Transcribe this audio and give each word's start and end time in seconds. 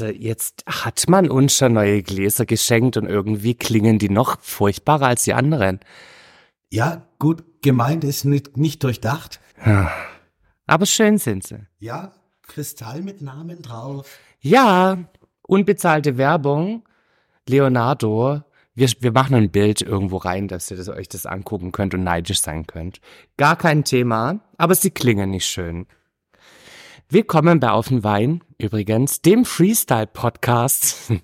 Also 0.00 0.06
jetzt 0.06 0.64
hat 0.66 1.08
man 1.08 1.28
uns 1.28 1.56
schon 1.56 1.74
neue 1.74 2.02
Gläser 2.02 2.46
geschenkt 2.46 2.96
und 2.96 3.06
irgendwie 3.06 3.54
klingen 3.54 3.98
die 3.98 4.08
noch 4.08 4.40
furchtbarer 4.40 5.08
als 5.08 5.24
die 5.24 5.34
anderen. 5.34 5.80
Ja, 6.70 7.06
gut 7.18 7.42
gemeint 7.60 8.04
ist 8.04 8.24
nicht, 8.24 8.56
nicht 8.56 8.82
durchdacht. 8.82 9.40
Aber 10.66 10.86
schön 10.86 11.18
sind 11.18 11.46
sie. 11.46 11.66
Ja, 11.80 12.12
Kristall 12.42 13.02
mit 13.02 13.20
Namen 13.20 13.60
drauf. 13.60 14.18
Ja, 14.40 14.96
unbezahlte 15.42 16.16
Werbung. 16.16 16.84
Leonardo, 17.46 18.42
wir, 18.80 18.90
wir 19.00 19.12
machen 19.12 19.36
ein 19.36 19.50
Bild 19.50 19.82
irgendwo 19.82 20.16
rein, 20.16 20.48
dass 20.48 20.70
ihr 20.70 20.76
das, 20.78 20.88
euch 20.88 21.08
das 21.08 21.26
angucken 21.26 21.70
könnt 21.70 21.92
und 21.92 22.02
neidisch 22.02 22.40
sein 22.40 22.66
könnt. 22.66 23.00
Gar 23.36 23.56
kein 23.56 23.84
Thema, 23.84 24.40
aber 24.56 24.74
sie 24.74 24.90
klingen 24.90 25.30
nicht 25.30 25.46
schön. 25.46 25.86
Willkommen 27.10 27.60
bei 27.60 27.70
Auf 27.70 27.88
den 27.88 28.04
Wein, 28.04 28.42
übrigens, 28.56 29.20
dem 29.20 29.44
Freestyle-Podcast. 29.44 31.12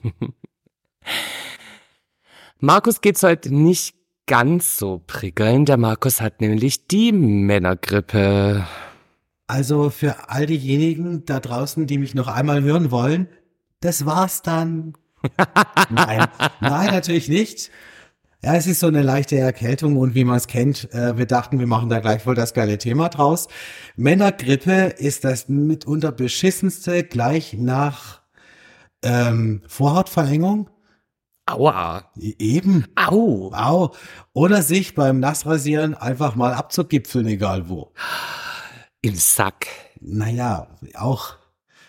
Markus 2.60 3.00
geht's 3.00 3.22
heute 3.22 3.54
nicht 3.54 3.94
ganz 4.26 4.76
so 4.76 5.02
prickeln. 5.06 5.64
Der 5.64 5.78
Markus 5.78 6.20
hat 6.20 6.42
nämlich 6.42 6.88
die 6.88 7.12
Männergrippe. 7.12 8.66
Also 9.46 9.88
für 9.88 10.28
all 10.28 10.44
diejenigen 10.44 11.24
da 11.24 11.40
draußen, 11.40 11.86
die 11.86 11.96
mich 11.96 12.14
noch 12.14 12.28
einmal 12.28 12.62
hören 12.62 12.90
wollen, 12.90 13.28
das 13.80 14.04
war's 14.04 14.42
dann. 14.42 14.92
Nein, 15.90 16.26
nein, 16.60 16.86
natürlich 16.86 17.28
nicht. 17.28 17.70
Ja, 18.42 18.54
es 18.54 18.66
ist 18.66 18.80
so 18.80 18.86
eine 18.86 19.02
leichte 19.02 19.36
Erkältung 19.36 19.96
und 19.96 20.14
wie 20.14 20.24
man 20.24 20.36
es 20.36 20.46
kennt, 20.46 20.92
äh, 20.92 21.16
wir 21.18 21.26
dachten, 21.26 21.58
wir 21.58 21.66
machen 21.66 21.88
da 21.88 22.00
gleich 22.00 22.22
voll 22.22 22.34
das 22.34 22.54
geile 22.54 22.78
Thema 22.78 23.08
draus. 23.08 23.48
Männergrippe 23.96 24.94
ist 24.98 25.24
das 25.24 25.48
mitunter 25.48 26.12
beschissenste 26.12 27.02
gleich 27.02 27.54
nach 27.54 28.20
ähm, 29.02 29.62
Vorhautverengung. 29.66 30.70
Aua. 31.46 32.10
Eben. 32.16 32.86
Au. 32.94 33.52
Au. 33.52 33.94
Oder 34.32 34.62
sich 34.62 34.94
beim 34.94 35.20
Nassrasieren 35.20 35.94
einfach 35.94 36.34
mal 36.34 36.52
abzugipfeln, 36.54 37.26
egal 37.26 37.68
wo. 37.68 37.92
Im 39.00 39.14
Sack. 39.14 39.66
Naja, 40.00 40.68
auch 40.94 41.36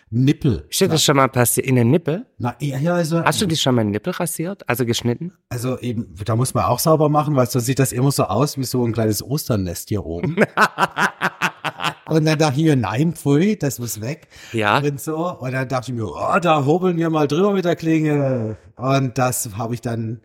Nippel. 0.10 0.66
Ist 0.70 0.80
dir 0.80 0.88
das 0.88 1.04
schon 1.04 1.18
mal 1.18 1.28
passiert? 1.28 1.68
In 1.68 1.76
den 1.76 1.92
Nippel? 1.92 2.26
Na, 2.38 2.56
ja, 2.60 2.94
also, 2.94 3.24
Hast 3.24 3.42
du 3.42 3.46
dich 3.46 3.62
schon 3.62 3.76
mal 3.76 3.82
einen 3.82 3.92
Nippel 3.92 4.14
rasiert? 4.14 4.68
Also 4.70 4.86
geschnitten? 4.86 5.34
also 5.50 5.78
eben, 5.80 6.16
da 6.24 6.36
muss 6.36 6.54
man 6.54 6.64
auch 6.66 6.80
sauber 6.80 7.10
machen, 7.10 7.36
weil 7.36 7.48
so 7.50 7.60
sieht 7.60 7.80
das 7.80 7.92
immer 7.92 8.12
so 8.12 8.24
aus 8.24 8.58
wie 8.58 8.64
so 8.64 8.86
ein 8.86 8.94
kleines 8.94 9.22
Osternest 9.22 9.90
hier 9.90 10.06
oben. 10.06 10.38
und 12.08 12.26
dann 12.26 12.38
dachte 12.38 12.60
ich 12.60 12.66
mir, 12.66 12.78
nein, 12.78 13.14
pfui, 13.14 13.58
das 13.58 13.80
muss 13.80 14.00
weg. 14.00 14.30
Ja. 14.54 14.78
Und 14.78 15.02
so. 15.02 15.38
Und 15.40 15.52
dann 15.52 15.68
dachte 15.68 15.92
ich 15.92 15.98
mir, 15.98 16.08
oh, 16.08 16.40
da 16.42 16.66
hobeln 16.66 16.98
wir 16.98 17.10
mal 17.10 17.28
drüber 17.28 17.52
mit 17.52 17.66
der 17.66 17.76
Klinge. 17.76 18.58
Und 18.78 19.18
das 19.18 19.50
habe 19.58 19.74
ich 19.74 19.82
dann 19.82 20.22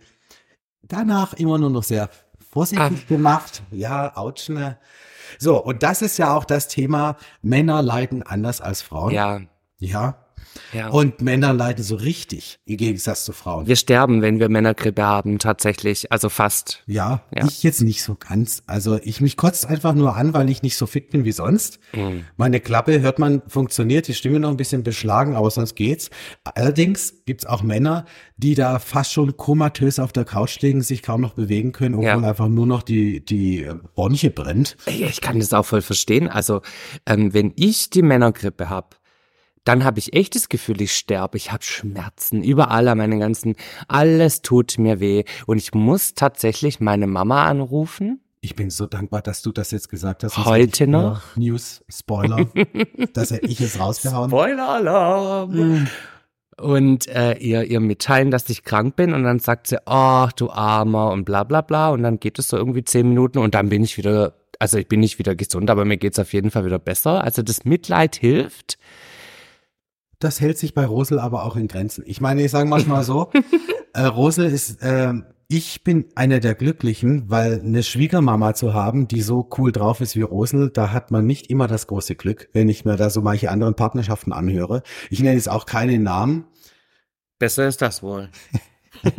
danach 0.83 1.33
immer 1.35 1.59
nur 1.59 1.71
noch 1.71 1.83
sehr 1.83 2.09
vorsichtig 2.53 3.09
gemacht. 3.09 3.63
Ja, 3.73 4.17
ouch, 4.17 4.49
ne? 4.49 4.79
So, 5.39 5.63
und 5.63 5.83
das 5.83 6.03
ist 6.03 6.19
ja 6.19 6.37
auch 6.37 6.45
das 6.45 6.69
Thema, 6.69 7.17
Männer 7.41 7.83
leiden 7.83 8.23
anders 8.23 8.61
als 8.61 8.83
Frauen. 8.83 9.13
Ja. 9.13 9.41
Ja. 9.85 10.17
ja. 10.73 10.89
Und 10.91 11.23
Männer 11.23 11.53
leiden 11.53 11.83
so 11.83 11.97
richtig, 11.97 12.59
im 12.67 12.77
Gegensatz 12.77 13.25
zu 13.25 13.33
Frauen. 13.33 13.67
wir 13.67 13.75
sterben, 13.77 14.23
wenn 14.23 14.39
wir 14.39 14.49
Männergrippe 14.49 15.03
haben, 15.03 15.39
tatsächlich. 15.39 16.13
Also 16.13 16.29
fast. 16.29 16.83
Ja, 16.87 17.23
Ja. 17.35 17.45
ich 17.47 17.63
jetzt 17.65 17.81
nicht 17.83 18.03
so 18.03 18.15
ganz. 18.17 18.63
Also 18.67 18.99
ich 19.03 19.21
mich 19.21 19.37
kotzt 19.37 19.67
einfach 19.67 19.93
nur 19.95 20.15
an, 20.15 20.35
weil 20.35 20.49
ich 20.51 20.63
nicht 20.63 20.77
so 20.77 20.87
fit 20.87 21.11
bin 21.11 21.25
wie 21.25 21.33
sonst. 21.33 21.79
Mhm. 21.95 22.25
Meine 22.37 22.61
Klappe 22.61 23.01
hört 23.01 23.19
man 23.19 23.43
funktioniert, 23.49 24.07
die 24.09 24.15
Stimme 24.15 24.39
noch 24.41 24.51
ein 24.51 24.57
bisschen 24.57 24.83
beschlagen, 24.85 25.35
aber 25.35 25.51
sonst 25.51 25.75
geht's. 25.75 26.11
Allerdings 26.45 27.25
gibt's 27.25 27.45
auch 27.47 27.63
Männer, 27.63 28.05
die 28.37 28.55
da 28.55 28.79
fast 28.79 29.13
schon 29.13 29.37
komatös 29.37 29.99
auf 29.99 30.13
der 30.13 30.25
Couch 30.25 30.61
liegen, 30.61 30.83
sich 30.83 31.03
kaum 31.03 31.21
noch 31.23 31.35
bewegen 31.35 31.73
können, 31.73 31.95
obwohl 31.97 32.07
Ja. 32.07 32.19
einfach 32.29 32.49
nur 32.49 32.67
noch 32.67 32.83
die 32.83 33.25
die 33.25 33.69
Bronche 33.95 34.31
brennt. 34.31 34.77
Ich 34.87 35.21
kann 35.21 35.39
das 35.41 35.53
auch 35.53 35.65
voll 35.67 35.83
verstehen. 35.83 36.29
Also, 36.29 36.61
ähm, 37.07 37.35
wenn 37.35 37.53
ich 37.57 37.91
die 37.91 38.03
Männergrippe 38.03 38.69
hab, 38.71 39.02
dann 39.65 39.85
habe 39.85 39.99
ich 39.99 40.13
echt 40.15 40.35
das 40.35 40.49
Gefühl, 40.49 40.81
ich 40.81 40.93
sterbe. 40.93 41.37
Ich 41.37 41.53
habe 41.53 41.63
Schmerzen 41.63 42.43
überall 42.43 42.89
an 42.89 42.99
meinen 42.99 43.21
ganzen, 43.21 43.55
alles 43.89 44.43
tut 44.43 44.79
mir 44.79 45.01
weh. 45.01 45.25
Und 45.47 45.59
ich 45.59 45.73
muss 45.73 46.15
tatsächlich 46.15 46.81
meine 46.81 47.07
Mama 47.07 47.45
anrufen. 47.45 48.21
Ich 48.41 48.57
bin 48.57 48.71
so 48.71 48.87
dankbar, 48.87 49.23
dass 49.23 49.41
du 49.43 49.53
das 49.53 49.71
jetzt 49.71 49.89
gesagt 49.89 50.25
hast. 50.25 50.37
Heute 50.37 50.89
noch? 50.89 51.37
News 51.37 51.85
Spoiler. 51.89 52.45
das 53.13 53.31
hätte 53.31 53.47
ich 53.47 53.61
jetzt 53.61 53.79
rausgehauen. 53.79 54.31
Spoiler-Alarm! 54.31 55.87
Und 56.59 57.07
äh, 57.07 57.35
ihr, 57.39 57.63
ihr 57.65 57.79
mitteilen, 57.79 58.33
dass 58.33 58.51
ich 58.51 58.65
krank 58.65 58.97
bin 58.97 59.15
und 59.15 59.23
dann 59.23 59.39
sagt 59.39 59.69
sie, 59.69 59.79
ach 59.87 60.33
du 60.33 60.51
Armer 60.51 61.13
und 61.13 61.25
bla 61.25 61.45
bla 61.45 61.61
bla 61.61 61.91
und 61.91 62.03
dann 62.03 62.19
geht 62.19 62.39
es 62.39 62.49
so 62.49 62.57
irgendwie 62.57 62.85
zehn 62.85 63.09
Minuten 63.09 63.39
und 63.39 63.55
dann 63.55 63.69
bin 63.69 63.83
ich 63.83 63.97
wieder, 63.97 64.35
also 64.59 64.77
ich 64.77 64.89
bin 64.89 65.01
nicht 65.01 65.19
wieder 65.19 65.35
gesund, 65.35 65.71
aber 65.71 65.85
mir 65.85 65.97
geht's 65.97 66.19
auf 66.19 66.33
jeden 66.33 66.51
Fall 66.51 66.65
wieder 66.65 66.79
besser. 66.79 67.23
Also 67.25 67.43
das 67.43 67.65
Mitleid 67.65 68.17
hilft. 68.17 68.77
Das 70.23 70.41
hält 70.41 70.57
sich 70.57 70.73
bei 70.73 70.87
Rosel 70.87 71.19
aber 71.19 71.45
auch 71.45 71.57
in 71.57 71.67
Grenzen. 71.67 72.05
Ich 72.07 72.21
meine, 72.21 72.45
ich 72.45 72.51
sage 72.53 72.69
manchmal 72.69 73.03
so, 73.03 73.31
äh, 73.93 74.03
Rosel 74.03 74.47
ist, 74.47 74.79
ähm, 74.81 75.27
ich 75.49 75.83
bin 75.83 76.07
einer 76.15 76.39
der 76.39 76.55
Glücklichen, 76.55 77.29
weil 77.29 77.61
eine 77.61 77.83
Schwiegermama 77.83 78.55
zu 78.55 78.73
haben, 78.73 79.09
die 79.09 79.21
so 79.21 79.51
cool 79.59 79.73
drauf 79.73 80.01
ist 80.01 80.15
wie 80.15 80.23
Rosel, 80.23 80.71
da 80.71 80.93
hat 80.93 81.11
man 81.11 81.27
nicht 81.27 81.51
immer 81.51 81.67
das 81.67 81.89
große 81.89 82.15
Glück, 82.15 82.49
wenn 82.53 82.69
ich 82.69 82.85
mir 82.85 82.97
da 82.97 83.11
so 83.11 83.21
manche 83.21 83.51
anderen 83.51 83.75
Partnerschaften 83.75 84.33
anhöre. 84.33 84.85
Ich 85.11 85.19
nenne 85.21 85.35
jetzt 85.35 85.51
auch 85.51 85.67
keine 85.67 85.99
Namen. 85.99 86.47
Besser 87.41 87.67
ist 87.67 87.83
das 87.83 88.03
wohl. 88.03 88.31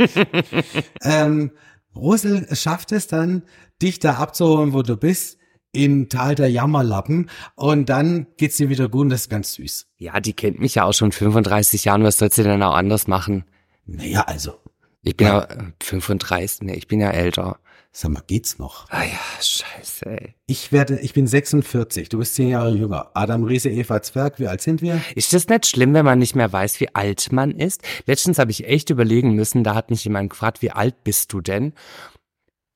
Ähm, 1.04 1.52
Rosel 1.96 2.48
schafft 2.56 2.92
es 2.94 3.08
dann, 3.08 3.44
dich 3.82 4.00
da 4.00 4.14
abzuholen, 4.14 4.72
wo 4.72 4.82
du 4.82 4.96
bist, 4.96 5.38
in 5.74 6.08
Tal 6.08 6.36
der 6.36 6.50
Jammerlappen 6.50 7.30
und 7.56 7.90
dann 7.90 8.28
geht's 8.38 8.58
dir 8.58 8.70
wieder 8.70 8.88
gut 8.90 9.02
und 9.02 9.10
das 9.10 9.22
ist 9.22 9.30
ganz 9.30 9.54
süß. 9.54 9.88
Ja, 9.98 10.20
die 10.20 10.34
kennt 10.34 10.60
mich 10.60 10.76
ja 10.76 10.86
auch 10.86 10.94
schon 10.94 11.12
35 11.12 11.86
Jahren. 11.86 12.04
Was 12.04 12.18
soll 12.20 12.32
sie 12.32 12.44
denn 12.44 12.64
auch 12.64 12.76
anders 12.76 13.08
machen? 13.08 13.44
Naja, 13.86 14.22
also, 14.22 14.54
Ich 15.02 15.18
bin 15.18 15.28
ja, 15.28 15.44
äh, 15.44 15.58
35, 15.82 16.62
nee, 16.62 16.76
ich 16.76 16.88
bin 16.88 17.02
ja 17.02 17.10
älter. 17.10 17.58
sag 17.92 18.12
mal, 18.12 18.24
geht's 18.26 18.58
noch? 18.60 18.88
Ah 18.90 19.04
ja, 19.04 19.20
scheiße, 19.42 20.06
ey. 20.06 20.36
Ich 20.46 20.72
werde, 20.72 21.00
ich 21.00 21.14
bin 21.14 21.28
46, 21.28 22.08
du 22.10 22.20
bist 22.20 22.36
zehn 22.36 22.50
Jahre 22.50 22.72
jünger. 22.76 23.12
Adam 23.14 23.44
Riese, 23.44 23.70
Eva 23.70 24.02
Zwerg, 24.02 24.40
wie 24.40 24.48
alt 24.48 24.62
sind 24.62 24.82
wir? 24.82 25.02
Ist 25.16 25.34
das 25.34 25.48
nicht 25.48 25.66
schlimm, 25.68 25.94
wenn 25.94 26.06
man 26.06 26.20
nicht 26.20 26.36
mehr 26.36 26.52
weiß, 26.54 26.80
wie 26.80 26.94
alt 26.96 27.32
man 27.32 27.52
ist? 27.52 27.82
Letztens 28.06 28.40
habe 28.40 28.52
ich 28.52 28.66
echt 28.68 28.90
überlegen 28.90 29.34
müssen, 29.34 29.64
da 29.64 29.76
hat 29.76 29.90
mich 29.90 30.04
jemand 30.06 30.30
gefragt, 30.30 30.62
wie 30.62 30.72
alt 30.72 31.04
bist 31.04 31.34
du 31.34 31.42
denn? 31.42 31.74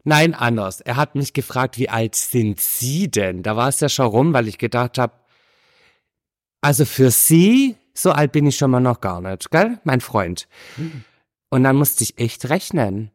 Nein, 0.07 0.33
anders. 0.33 0.79
Er 0.79 0.95
hat 0.95 1.15
mich 1.15 1.33
gefragt, 1.33 1.77
wie 1.77 1.89
alt 1.89 2.15
sind 2.15 2.61
Sie 2.61 3.11
denn? 3.11 3.43
Da 3.43 3.57
war 3.57 3.67
es 3.67 3.81
ja 3.81 3.89
schon 3.89 4.05
rum, 4.05 4.31
weil 4.31 4.47
ich 4.47 4.57
gedacht 4.57 4.97
habe, 4.97 5.11
also 6.61 6.85
für 6.85 7.11
Sie, 7.11 7.75
so 7.93 8.13
alt 8.13 8.31
bin 8.31 8.45
ich 8.45 8.55
schon 8.55 8.71
mal 8.71 8.79
noch 8.79 9.01
gar 9.01 9.19
nicht, 9.19 9.51
gell? 9.51 9.81
Mein 9.83 9.99
Freund. 9.99 10.47
Und 11.49 11.63
dann 11.65 11.75
musste 11.75 12.05
ich 12.05 12.17
echt 12.19 12.47
rechnen. 12.49 13.11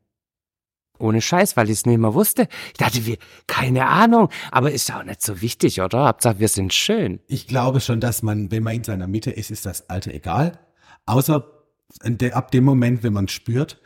Ohne 0.99 1.23
Scheiß, 1.23 1.57
weil 1.57 1.71
ich 1.71 1.79
es 1.79 1.87
nicht 1.87 1.97
mehr 1.97 2.13
wusste. 2.13 2.47
Ich 2.67 2.75
dachte, 2.75 3.07
wir, 3.07 3.17
keine 3.47 3.87
Ahnung, 3.87 4.29
aber 4.51 4.71
ist 4.71 4.95
auch 4.95 5.03
nicht 5.03 5.23
so 5.23 5.41
wichtig, 5.41 5.81
oder? 5.81 6.05
Hauptsache, 6.09 6.41
wir 6.41 6.49
sind 6.49 6.75
schön. 6.75 7.21
Ich 7.27 7.47
glaube 7.47 7.81
schon, 7.81 8.01
dass 8.01 8.23
man, 8.23 8.51
wenn 8.51 8.63
man 8.63 8.75
in 8.75 8.85
seiner 8.85 9.09
Mitte 9.09 9.31
ist, 9.31 9.51
ist 9.51 9.65
das 9.65 9.89
Alter 9.89 10.13
egal. 10.13 10.59
Außer 11.07 11.43
ab 12.33 12.51
dem 12.51 12.65
Moment, 12.65 13.03
wenn 13.03 13.15
man 13.15 13.29
spürt. 13.29 13.81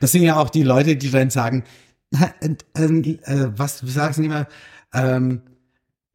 Das 0.00 0.10
sind 0.10 0.24
ja 0.24 0.36
auch 0.36 0.50
die 0.50 0.64
Leute, 0.64 0.96
die 0.96 1.12
dann 1.12 1.30
sagen, 1.30 1.62
"Na, 2.10 2.30
und, 2.42 2.64
ähm, 2.76 3.02
äh, 3.24 3.46
was, 3.56 3.84
wie 3.84 3.90
sagen 3.90 4.14
sie 4.14 4.24
immer, 4.26 4.46
ähm, 4.92 5.42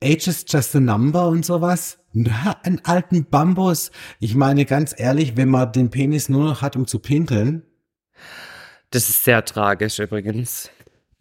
Age 0.03 0.27
is 0.27 0.45
just 0.47 0.75
a 0.75 0.79
number 0.79 1.27
und 1.29 1.45
sowas. 1.45 1.99
Na, 2.13 2.57
einen 2.63 2.83
alten 2.85 3.25
Bambus. 3.25 3.91
Ich 4.19 4.35
meine, 4.35 4.65
ganz 4.65 4.93
ehrlich, 4.97 5.35
wenn 5.37 5.49
man 5.49 5.71
den 5.71 5.89
Penis 5.89 6.29
nur 6.29 6.43
noch 6.45 6.61
hat, 6.61 6.75
um 6.75 6.85
zu 6.87 6.99
pinkeln, 6.99 7.63
Das 8.91 9.09
ist 9.09 9.23
sehr 9.23 9.43
tragisch 9.43 9.99
übrigens. 9.99 10.69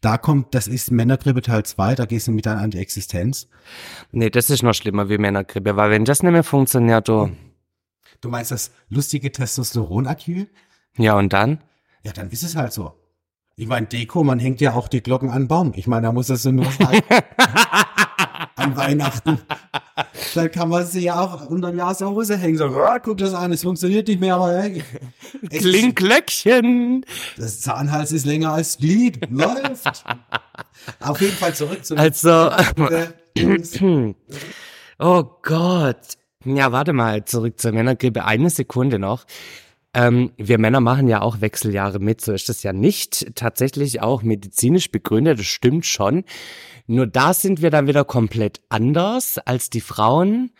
da 0.01 0.19
kommt, 0.19 0.55
das 0.55 0.67
ist 0.69 0.91
Männergrippe 0.91 1.41
Teil 1.41 1.65
2, 1.65 1.95
da 1.95 2.05
gehst 2.05 2.27
du 2.27 2.33
mit 2.33 2.47
an 2.47 2.71
die 2.71 2.79
Existenz. 2.79 3.49
Nee, 4.13 4.29
das 4.31 4.51
ist 4.51 4.63
noch 4.63 4.75
schlimmer 4.75 5.09
wie 5.09 5.19
Männergrippe, 5.19 5.77
weil 5.77 5.91
wenn 5.91 6.05
das 6.05 6.23
nicht 6.23 6.33
mehr 6.33 6.45
funktioniert, 6.45 7.09
du, 7.09 7.31
Du 8.21 8.29
meinst 8.29 8.51
das 8.51 8.71
lustige 8.89 9.33
Testosteronakyl? 9.33 10.49
ja 10.99 11.15
und 11.17 11.33
dann? 11.33 11.59
Ja, 12.05 12.13
dann 12.13 12.31
ist 12.31 12.43
es 12.43 12.55
halt 12.55 12.73
so. 12.73 12.95
Ich 13.57 13.69
meine, 13.69 13.87
Deko, 13.87 14.25
man 14.25 14.41
hängt 14.41 14.61
ja 14.61 14.75
auch 14.75 14.89
die 14.89 15.01
Glocken 15.03 15.31
an 15.31 15.47
Baum. 15.47 15.73
Ich 15.77 15.87
meine, 15.87 16.09
da 16.09 16.13
muss 16.13 16.27
das 16.27 16.45
nur 16.45 16.67
sein. 16.73 17.01
an 18.57 18.77
Weihnachten. 18.77 19.39
Dann 20.35 20.51
kann 20.51 20.69
man 20.69 20.85
sie 20.85 21.03
ja 21.05 21.21
auch 21.21 21.47
unter 21.47 21.71
dem 21.71 21.79
Jahr 21.79 21.95
Hose 21.95 22.37
hängen. 22.37 22.59
So, 22.59 22.65
"Ah, 22.65 22.99
guck 22.99 23.19
das 23.19 23.33
an, 23.33 23.53
es 23.53 23.63
funktioniert 23.63 24.09
nicht 24.09 24.21
mehr, 24.21 24.35
aber 24.35 24.61
hey, 24.61 24.83
es 25.51 25.63
Klinglöckchen! 25.63 27.05
das 27.37 27.61
Zahnhals 27.61 28.11
ist 28.11 28.27
länger 28.27 28.53
als 28.53 28.79
Glied. 28.79 29.21
Läuft. 29.31 30.05
Auf 31.01 31.21
jeden 31.21 31.35
Fall 31.35 31.55
zurück 31.55 31.85
zu 31.85 31.97
Also, 31.97 32.51
oh 34.99 35.25
Gott. 35.43 35.97
Ja, 36.45 36.73
warte 36.73 36.93
mal, 36.93 37.25
zurück 37.25 37.61
zur 37.61 37.73
Männergrippe. 37.73 38.25
Eine 38.25 38.51
Sekunde 38.51 38.99
noch. 38.99 39.25
Ähm, 39.95 40.33
wir 40.37 40.59
Männer 40.59 40.81
machen 40.81 41.09
ja 41.09 41.23
auch 41.23 41.41
Wechseljahre 41.41 42.01
mit, 42.01 42.21
so 42.21 42.33
ist 42.33 42.49
das 42.49 42.63
ja 42.63 42.73
nicht 42.73 43.35
tatsächlich 43.37 44.03
auch 44.03 44.23
medizinisch 44.23 44.91
begründet, 44.91 45.39
das 45.39 45.47
stimmt 45.47 45.87
schon. 45.87 46.25
Nur 46.87 47.07
da 47.07 47.33
sind 47.33 47.63
wir 47.63 47.71
dann 47.71 47.87
wieder 47.87 48.05
komplett 48.05 48.61
anders 48.69 49.39
als 49.39 49.71
die 49.71 49.81
Frauen. 49.81 50.51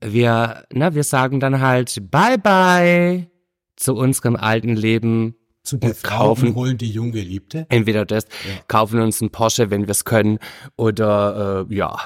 Wir, 0.00 0.64
na, 0.72 0.94
wir 0.94 1.04
sagen 1.04 1.40
dann 1.40 1.60
halt 1.60 2.10
Bye 2.10 2.38
bye 2.38 3.26
zu 3.76 3.94
unserem 3.94 4.36
alten 4.36 4.76
Leben. 4.76 5.34
zu 5.64 5.76
der 5.76 5.94
Frau 5.94 6.28
kaufen- 6.28 6.54
holen 6.54 6.78
die 6.78 6.90
Junggeliebte. 6.90 7.66
Entweder 7.68 8.04
das, 8.06 8.26
kaufen 8.68 9.00
uns 9.00 9.20
einen 9.20 9.30
Porsche, 9.30 9.70
wenn 9.70 9.82
wir 9.82 9.90
es 9.90 10.04
können, 10.04 10.38
oder 10.76 11.66
äh, 11.70 11.74
ja, 11.74 11.98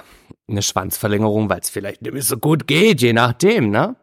eine 0.48 0.62
Schwanzverlängerung, 0.62 1.48
weil 1.48 1.60
es 1.60 1.70
vielleicht 1.70 2.02
nicht 2.02 2.12
mehr 2.12 2.22
so 2.22 2.36
gut 2.38 2.66
geht, 2.66 3.00
je 3.02 3.12
nachdem, 3.12 3.70
ne? 3.70 3.96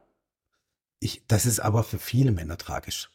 Ich, 1.04 1.28
das 1.28 1.46
ist 1.46 1.60
aber 1.60 1.84
für 1.84 2.00
viele 2.00 2.32
Männer 2.32 2.58
tragisch. 2.58 3.10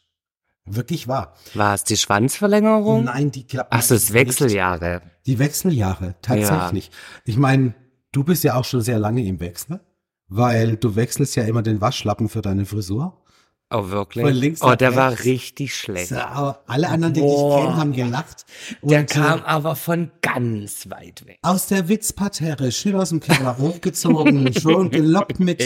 Wirklich 0.65 1.07
wahr. 1.07 1.33
War 1.55 1.73
es 1.73 1.83
die 1.83 1.97
Schwanzverlängerung? 1.97 3.05
Nein, 3.05 3.31
die 3.31 3.47
klappt 3.47 3.73
Ach 3.73 3.79
das 3.79 3.89
nicht. 3.89 4.13
Wechseljahre. 4.13 5.01
Die 5.25 5.39
Wechseljahre, 5.39 6.13
tatsächlich. 6.21 6.91
Ich 7.25 7.37
meine, 7.37 7.73
du 8.11 8.23
bist 8.23 8.43
ja 8.43 8.53
auch 8.53 8.65
schon 8.65 8.81
sehr 8.81 8.99
lange 8.99 9.25
im 9.25 9.39
Wechsel, 9.39 9.79
weil 10.27 10.77
du 10.77 10.95
wechselst 10.95 11.35
ja 11.35 11.43
immer 11.45 11.63
den 11.63 11.81
Waschlappen 11.81 12.29
für 12.29 12.43
deine 12.43 12.67
Frisur. 12.67 13.23
Oh, 13.71 13.89
wirklich? 13.89 14.25
Von 14.25 14.33
links 14.33 14.61
oh, 14.63 14.73
der 14.73 14.95
war 14.95 15.11
rechts. 15.11 15.25
richtig 15.25 15.75
schlecht. 15.75 16.11
Alle 16.11 16.89
anderen, 16.89 17.13
die 17.13 17.21
Boah. 17.21 17.57
dich 17.57 17.65
kennen, 17.65 17.77
haben 17.77 17.93
gelacht. 17.93 18.45
Der 18.81 19.01
Und, 19.01 19.09
kam 19.11 19.39
äh, 19.39 19.43
aber 19.43 19.75
von 19.75 20.11
ganz 20.21 20.89
weit 20.89 21.27
weg. 21.27 21.37
aus 21.43 21.67
der 21.67 21.87
Witzparterre, 21.87 22.71
schön 22.71 22.95
aus 22.95 23.09
dem 23.09 23.19
Keller 23.19 23.59
hochgezogen, 23.59 24.53
schon 24.59 24.89
gelockt 24.89 25.39
mit 25.39 25.63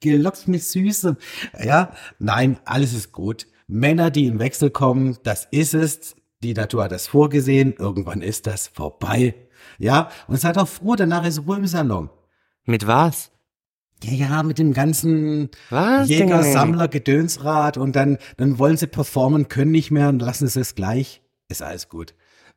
gelockt 0.00 0.48
mit 0.48 0.64
Süßem. 0.64 1.16
Ja, 1.62 1.92
nein, 2.18 2.58
alles 2.64 2.94
ist 2.94 3.12
gut. 3.12 3.46
Männer, 3.68 4.10
die 4.10 4.26
im 4.26 4.40
Wechsel 4.40 4.70
kommen, 4.70 5.16
das 5.22 5.46
ist 5.52 5.74
es. 5.74 6.16
Die 6.42 6.54
Natur 6.54 6.84
hat 6.84 6.92
das 6.92 7.06
vorgesehen. 7.06 7.74
Irgendwann 7.78 8.22
ist 8.22 8.48
das 8.48 8.66
vorbei. 8.66 9.34
Ja, 9.78 10.10
und 10.26 10.40
seid 10.40 10.58
auch 10.58 10.66
froh, 10.66 10.96
danach 10.96 11.24
ist 11.24 11.46
Ruhe 11.46 11.58
im 11.58 11.66
Salon. 11.68 12.10
Mit 12.64 12.88
was? 12.88 13.30
Ja, 14.02 14.12
ja, 14.12 14.42
mit 14.42 14.58
dem 14.58 14.72
ganzen 14.72 15.50
Was? 15.68 16.08
Jäger, 16.08 16.42
denn? 16.42 16.52
Sammler, 16.52 16.88
Gedönsrad 16.88 17.76
und 17.76 17.96
dann, 17.96 18.18
dann 18.36 18.58
wollen 18.58 18.76
sie 18.76 18.86
performen, 18.86 19.48
können 19.48 19.70
nicht 19.72 19.90
mehr 19.90 20.08
und 20.08 20.20
lassen 20.20 20.48
sie 20.48 20.60
es 20.60 20.74
gleich. 20.74 21.22
Ist 21.48 21.62
alles 21.62 21.88
gut. 21.88 22.14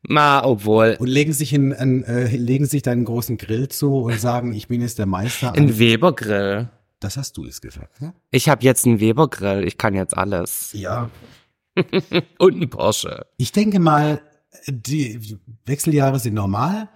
Ma, 0.07 0.43
obwohl. 0.43 0.97
Und 0.99 1.07
legen 1.07 1.33
sich 1.33 1.53
in, 1.53 1.71
in 1.71 2.03
äh, 2.03 2.35
legen 2.35 2.65
sich 2.65 2.81
dann 2.81 2.93
einen 2.93 3.05
großen 3.05 3.37
Grill 3.37 3.69
zu 3.69 3.95
und 4.03 4.19
sagen, 4.19 4.53
ich 4.53 4.67
bin 4.67 4.81
jetzt 4.81 4.99
der 4.99 5.05
Meister. 5.05 5.53
Ein 5.53 5.79
Weber-Grill. 5.79 6.69
das 6.99 7.17
hast 7.17 7.37
du 7.37 7.45
es 7.45 7.61
gesagt, 7.61 8.01
ne? 8.01 8.13
Ich 8.29 8.49
habe 8.49 8.63
jetzt 8.63 8.85
einen 8.85 8.99
Weber-Grill. 8.99 9.65
Ich 9.65 9.77
kann 9.77 9.95
jetzt 9.95 10.17
alles. 10.17 10.71
Ja. 10.73 11.09
Und 12.37 12.53
einen 12.55 12.69
Porsche. 12.69 13.25
Ich 13.37 13.51
denke 13.51 13.79
mal, 13.79 14.21
die 14.67 15.37
Wechseljahre 15.65 16.19
sind 16.19 16.33
normal, 16.35 16.89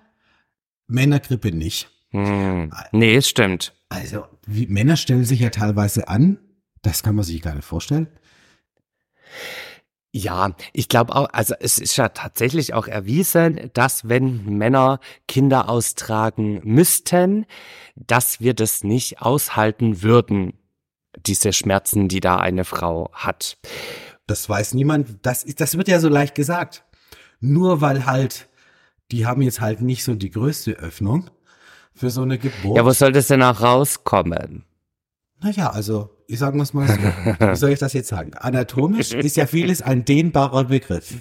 Männergrippe 0.88 1.52
nicht. 1.52 1.90
Hm. 2.12 2.72
Nee, 2.92 3.16
es 3.16 3.30
stimmt. 3.30 3.74
Also, 3.90 4.26
wie, 4.48 4.68
Männer 4.68 4.96
stellen 4.96 5.26
sich 5.26 5.42
ja 5.42 5.50
teilweise 5.50 6.08
an, 6.08 6.40
das 6.82 7.04
kann 7.04 7.16
man 7.16 7.24
sich 7.24 7.42
gar 7.42 7.54
nicht 7.54 7.66
vorstellen. 7.66 8.08
Ja, 10.14 10.56
ich 10.74 10.88
glaube 10.88 11.16
auch, 11.16 11.30
also 11.32 11.54
es 11.60 11.78
ist 11.78 11.98
ja 11.98 12.10
tatsächlich 12.10 12.74
auch 12.74 12.88
erwiesen, 12.88 13.70
dass 13.74 14.08
wenn 14.08 14.46
Männer 14.58 15.00
Kinder 15.28 15.70
austragen 15.70 16.62
müssten, 16.64 17.46
dass 17.96 18.40
wir 18.40 18.54
das 18.54 18.84
nicht 18.84 19.22
aushalten 19.22 20.02
würden, 20.02 20.54
diese 21.26 21.54
Schmerzen, 21.54 22.08
die 22.08 22.20
da 22.20 22.38
eine 22.38 22.64
Frau 22.64 23.12
hat. 23.14 23.58
Das 24.28 24.48
weiß 24.48 24.74
niemand, 24.74 25.26
das, 25.26 25.44
ist, 25.44 25.62
das 25.62 25.78
wird 25.78 25.88
ja 25.88 26.00
so 26.00 26.10
leicht 26.10 26.36
gesagt. 26.36 26.84
Nur 27.40 27.82
weil 27.82 28.06
halt, 28.06 28.48
die 29.12 29.26
haben 29.26 29.42
jetzt 29.42 29.62
halt 29.62 29.82
nicht 29.82 30.04
so 30.04 30.16
die 30.16 30.32
größte 30.32 30.74
Öffnung 30.74 31.30
für 31.98 32.10
so 32.10 32.22
eine 32.22 32.38
Geburt. 32.38 32.78
Ja, 32.78 32.86
wo 32.86 32.92
soll 32.92 33.12
das 33.12 33.28
denn 33.28 33.42
auch 33.44 33.62
rauskommen? 33.62 34.64
Naja, 35.42 35.70
also, 35.70 36.10
ich 36.28 36.40
sage 36.40 36.58
mal 36.58 36.66
so. 36.66 36.78
Wie 36.78 37.56
soll 37.56 37.72
ich 37.72 37.80
das 37.80 37.94
jetzt 37.94 38.10
sagen? 38.10 38.34
Anatomisch 38.36 39.12
ist 39.14 39.38
ja 39.38 39.46
vieles 39.46 39.82
ein 39.82 40.06
dehnbarer 40.06 40.66
Begriff. 40.66 41.16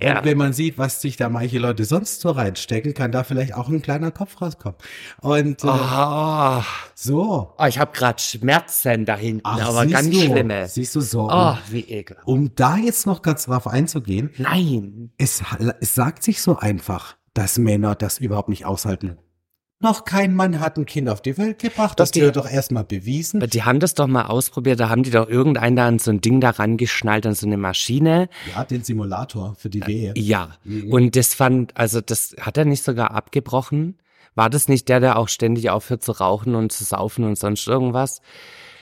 Ja. 0.00 0.18
Und 0.18 0.24
wenn 0.26 0.38
man 0.38 0.52
sieht, 0.52 0.78
was 0.78 1.00
sich 1.02 1.16
da 1.16 1.28
manche 1.28 1.58
Leute 1.58 1.84
sonst 1.84 2.20
so 2.20 2.30
reinstecken, 2.30 2.94
kann 2.94 3.10
da 3.10 3.24
vielleicht 3.24 3.54
auch 3.54 3.68
ein 3.68 3.82
kleiner 3.82 4.12
Kopf 4.12 4.40
rauskommen. 4.40 4.76
Und 5.20 5.64
äh, 5.64 5.68
Oh, 5.68 6.62
so. 6.94 7.54
oh 7.58 7.64
ich 7.66 7.78
habe 7.80 7.90
gerade 7.92 8.20
Schmerzen 8.22 9.04
da 9.06 9.16
hinten, 9.16 9.42
Ach, 9.44 9.68
aber 9.68 9.86
ganz 9.86 10.08
du, 10.08 10.20
schlimme. 10.20 10.68
Siehst 10.68 10.94
du 10.94 11.00
so. 11.00 11.28
Oh, 11.30 11.56
wie 11.70 11.80
ekelhaft. 11.80 12.28
Um 12.28 12.54
da 12.54 12.76
jetzt 12.76 13.06
noch 13.06 13.22
ganz 13.22 13.46
drauf 13.46 13.66
einzugehen, 13.66 14.30
Nein. 14.38 15.10
es, 15.18 15.42
es 15.80 15.94
sagt 15.96 16.22
sich 16.22 16.42
so 16.42 16.56
einfach, 16.56 17.16
dass 17.34 17.58
Männer 17.58 17.96
das 17.96 18.18
überhaupt 18.18 18.48
nicht 18.50 18.66
aushalten. 18.66 19.18
Noch 19.80 20.04
kein 20.04 20.34
Mann 20.34 20.58
hat 20.58 20.76
ein 20.76 20.86
Kind 20.86 21.08
auf 21.08 21.22
die 21.22 21.38
Welt 21.38 21.60
gebracht. 21.60 22.00
Das 22.00 22.12
wird 22.14 22.34
doch 22.34 22.50
erstmal 22.50 22.82
bewiesen. 22.82 23.38
Die 23.38 23.62
haben 23.62 23.78
das 23.78 23.94
doch 23.94 24.08
mal 24.08 24.26
ausprobiert, 24.26 24.80
da 24.80 24.88
haben 24.88 25.04
die 25.04 25.10
doch 25.10 25.28
irgendeinen 25.28 25.76
da 25.76 25.86
an 25.86 26.00
so 26.00 26.10
ein 26.10 26.20
Ding 26.20 26.40
da 26.40 26.50
rangeschnallt, 26.50 27.24
an 27.26 27.34
so 27.34 27.46
eine 27.46 27.58
Maschine. 27.58 28.28
Ja, 28.52 28.64
den 28.64 28.82
Simulator 28.82 29.54
für 29.56 29.70
die 29.70 29.86
Wehe. 29.86 30.14
Ja. 30.16 30.56
Und 30.90 31.14
das 31.14 31.34
fand, 31.34 31.76
also 31.76 32.00
das 32.00 32.34
hat 32.40 32.56
er 32.56 32.64
nicht 32.64 32.82
sogar 32.82 33.12
abgebrochen. 33.12 33.98
War 34.34 34.50
das 34.50 34.66
nicht 34.66 34.88
der, 34.88 34.98
der 34.98 35.16
auch 35.16 35.28
ständig 35.28 35.70
aufhört 35.70 36.02
zu 36.02 36.12
rauchen 36.12 36.56
und 36.56 36.72
zu 36.72 36.82
saufen 36.82 37.24
und 37.24 37.38
sonst 37.38 37.66
irgendwas? 37.68 38.20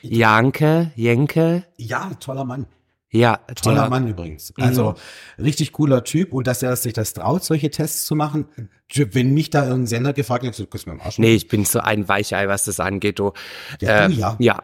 Janke, 0.02 0.92
Jenke, 0.94 1.64
Ja, 1.76 2.10
toller 2.20 2.44
Mann. 2.44 2.66
Ja, 3.10 3.36
Toller 3.62 3.82
der- 3.82 3.90
Mann 3.90 4.08
übrigens. 4.08 4.52
Also 4.58 4.94
richtig 5.38 5.72
cooler 5.72 6.04
Typ 6.04 6.32
und 6.32 6.46
dass 6.46 6.62
er 6.62 6.74
sich 6.76 6.92
das 6.92 7.12
traut, 7.14 7.44
solche 7.44 7.70
Tests 7.70 8.04
zu 8.06 8.14
machen. 8.14 8.46
Wenn 8.94 9.32
mich 9.34 9.50
da 9.50 9.62
irgendein 9.64 9.86
Sender 9.86 10.12
gefragt 10.12 10.44
hat, 10.46 10.54
so, 10.54 10.66
küss 10.66 10.86
mir 10.86 10.92
am 10.92 11.00
Arsch. 11.00 11.18
Nee, 11.18 11.34
ich 11.34 11.48
bin 11.48 11.64
so 11.64 11.80
ein 11.80 12.08
Weichei, 12.08 12.48
was 12.48 12.64
das 12.66 12.80
angeht, 12.80 13.18
du. 13.18 13.32
Ja, 13.80 14.04
Äh, 14.06 14.08
du 14.08 14.14
ja. 14.14 14.36
Ja, 14.38 14.62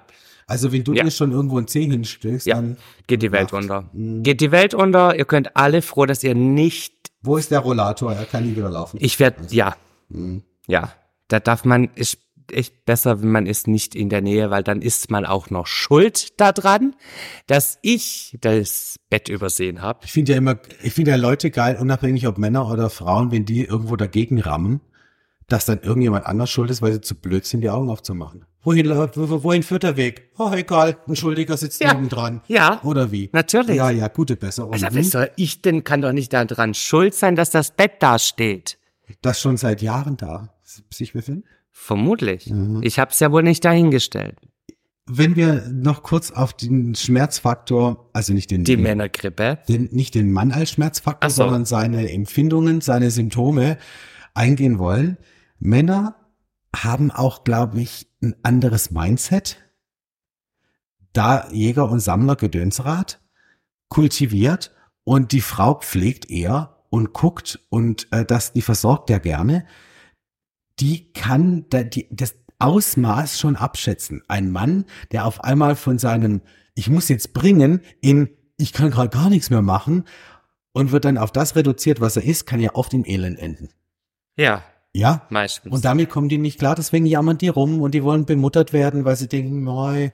Also 0.48 0.72
wenn 0.72 0.84
du 0.84 0.92
Ja. 0.92 1.04
dir 1.04 1.10
schon 1.10 1.30
irgendwo 1.32 1.58
ein 1.58 1.66
Zeh 1.68 1.86
hinstößt, 1.86 2.46
ja. 2.46 2.56
dann 2.56 2.76
Geht 3.06 3.22
die 3.22 3.32
Welt 3.32 3.52
Macht. 3.52 3.62
unter. 3.62 3.88
Geht 3.94 4.40
die 4.40 4.50
Welt 4.50 4.74
unter. 4.74 5.16
Ihr 5.16 5.24
könnt 5.24 5.56
alle 5.56 5.80
froh, 5.82 6.04
dass 6.04 6.22
ihr 6.24 6.34
nicht, 6.34 6.92
wo 7.22 7.36
ist 7.36 7.50
der 7.52 7.60
Rollator? 7.60 8.12
Er 8.12 8.24
kann 8.26 8.44
nie 8.44 8.56
wieder 8.56 8.68
laufen. 8.68 8.98
ich 9.00 9.18
werde, 9.20 9.36
ja, 9.50 9.76
Mhm. 10.08 10.42
ja. 10.66 10.92
Da 11.28 11.40
darf 11.40 11.64
man, 11.64 11.88
ist 11.94 12.18
echt 12.50 12.84
besser, 12.84 13.22
wenn 13.22 13.30
man 13.30 13.46
ist 13.46 13.68
nicht 13.68 13.94
in 13.94 14.08
der 14.08 14.20
Nähe, 14.22 14.50
weil 14.50 14.62
dann 14.62 14.82
ist 14.82 15.10
man 15.10 15.24
auch 15.26 15.50
noch 15.50 15.66
schuld 15.66 16.40
daran, 16.40 16.94
dass 17.46 17.78
ich 17.82 18.36
das 18.40 18.96
Bett 19.10 19.28
übersehen 19.28 19.82
habe. 19.82 20.00
Ich 20.04 20.12
finde 20.12 20.32
ja 20.32 20.38
immer, 20.38 20.56
ich 20.82 20.92
finde 20.92 21.12
ja 21.12 21.16
Leute 21.16 21.50
geil, 21.50 21.76
unabhängig 21.80 22.26
ob 22.26 22.38
Männer 22.38 22.70
oder 22.70 22.90
Frauen, 22.90 23.30
wenn 23.30 23.44
die 23.44 23.64
irgendwo 23.64 23.96
dagegen 23.96 24.40
rammen, 24.40 24.80
dass 25.48 25.66
dann 25.66 25.80
irgendjemand 25.82 26.24
anders 26.26 26.50
schuld 26.50 26.70
ist, 26.70 26.82
weil 26.82 26.92
sie 26.94 27.00
zu 27.00 27.14
blöd 27.14 27.44
sind, 27.44 27.60
die 27.60 27.70
Augen 27.70 27.90
aufzumachen. 27.90 28.46
Wohin, 28.64 28.88
wohin 28.88 29.62
führt 29.64 29.82
der 29.82 29.96
Weg? 29.96 30.30
Oh, 30.38 30.50
egal, 30.54 30.96
ein 31.08 31.16
Schuldiger 31.16 31.56
sitzt 31.56 31.80
Ja. 31.82 31.92
nebendran. 31.94 32.42
Ja. 32.46 32.80
Oder 32.84 33.10
wie? 33.10 33.28
Natürlich. 33.32 33.76
Ja, 33.76 33.90
ja, 33.90 34.06
gute 34.08 34.36
Besserung. 34.36 34.72
Also, 34.72 34.86
Hm? 34.86 34.96
was 34.96 35.10
soll 35.10 35.30
ich 35.36 35.62
denn, 35.62 35.82
kann 35.82 36.00
doch 36.00 36.12
nicht 36.12 36.32
daran 36.32 36.72
schuld 36.74 37.12
sein, 37.14 37.34
dass 37.34 37.50
das 37.50 37.72
Bett 37.72 37.94
da 37.98 38.18
steht. 38.20 38.78
Das 39.20 39.40
schon 39.40 39.56
seit 39.56 39.82
Jahren 39.82 40.16
da 40.16 40.54
sich 40.90 41.12
befindet. 41.12 41.44
Vermutlich. 41.72 42.48
Mhm. 42.48 42.80
Ich 42.82 42.98
habe 42.98 43.10
es 43.10 43.20
ja 43.20 43.32
wohl 43.32 43.42
nicht 43.42 43.64
dahingestellt. 43.64 44.36
Wenn 45.06 45.34
wir 45.34 45.68
noch 45.68 46.04
kurz 46.04 46.30
auf 46.30 46.52
den 46.52 46.94
Schmerzfaktor, 46.94 48.08
also 48.12 48.32
nicht 48.32 48.50
den, 48.50 48.62
Die 48.62 48.76
Männergrippe. 48.76 49.58
den 49.68 49.88
nicht 49.90 50.14
den 50.14 50.30
Mann 50.30 50.52
als 50.52 50.70
Schmerzfaktor, 50.70 51.28
so. 51.28 51.42
sondern 51.42 51.64
seine 51.64 52.12
Empfindungen, 52.12 52.80
seine 52.80 53.10
Symptome 53.10 53.78
eingehen 54.34 54.78
wollen. 54.78 55.18
Männer 55.58 56.14
haben 56.74 57.10
auch, 57.10 57.42
glaube 57.42 57.80
ich, 57.80 58.06
ein 58.22 58.36
anderes 58.42 58.92
Mindset. 58.92 59.56
Da 61.12 61.48
Jäger 61.50 61.90
und 61.90 62.00
Sammler 62.00 62.36
Gedönsrad 62.36 63.20
kultiviert 63.88 64.70
und 65.04 65.32
die 65.32 65.40
Frau 65.40 65.74
pflegt 65.74 66.30
eher 66.30 66.84
und 66.88 67.12
guckt 67.12 67.58
und 67.68 68.06
äh, 68.12 68.24
das, 68.24 68.52
die 68.52 68.62
versorgt 68.62 69.10
ja 69.10 69.18
gerne. 69.18 69.66
Die 70.82 71.12
kann 71.12 71.64
da, 71.70 71.84
die, 71.84 72.08
das 72.10 72.34
Ausmaß 72.58 73.38
schon 73.38 73.54
abschätzen. 73.56 74.22
Ein 74.28 74.50
Mann, 74.50 74.84
der 75.12 75.26
auf 75.26 75.42
einmal 75.44 75.76
von 75.76 75.98
seinem 75.98 76.40
Ich 76.74 76.90
muss 76.90 77.08
jetzt 77.08 77.32
bringen 77.34 77.80
in 78.00 78.28
Ich 78.56 78.72
kann 78.72 78.90
gerade 78.90 79.08
gar 79.08 79.30
nichts 79.30 79.48
mehr 79.50 79.62
machen 79.62 80.04
und 80.72 80.90
wird 80.90 81.04
dann 81.04 81.18
auf 81.18 81.30
das 81.32 81.54
reduziert, 81.56 82.00
was 82.00 82.16
er 82.16 82.24
ist, 82.24 82.46
kann 82.46 82.60
ja 82.60 82.74
oft 82.74 82.92
im 82.94 83.04
Elend 83.04 83.38
enden. 83.38 83.68
Ja, 84.36 84.64
Ja? 84.94 85.26
meistens. 85.30 85.72
Und 85.72 85.84
damit 85.84 86.10
kommen 86.10 86.28
die 86.28 86.38
nicht 86.38 86.58
klar, 86.58 86.74
deswegen 86.74 87.06
jammern 87.06 87.38
die 87.38 87.48
rum 87.48 87.80
und 87.80 87.92
die 87.94 88.02
wollen 88.02 88.24
bemuttert 88.26 88.72
werden, 88.72 89.04
weil 89.04 89.16
sie 89.16 89.28
denken, 89.28 89.62
moi, 89.62 90.10